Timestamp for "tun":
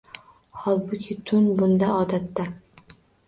1.29-1.45